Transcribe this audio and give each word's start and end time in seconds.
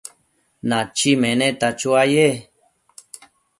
Nachi 0.69 1.11
meneta 1.21 1.67
chuaye 1.79 2.27